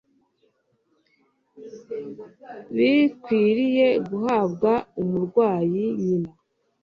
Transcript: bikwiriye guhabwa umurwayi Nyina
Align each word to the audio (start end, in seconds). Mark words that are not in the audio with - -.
bikwiriye 2.75 3.87
guhabwa 4.09 4.73
umurwayi 5.01 5.83
Nyina 6.03 6.29